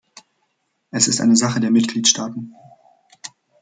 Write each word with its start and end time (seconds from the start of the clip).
Es 0.89 1.07
ist 1.07 1.21
eine 1.21 1.35
Sache 1.35 1.59
der 1.59 1.69
Mitgliedstaaten. 1.69 2.55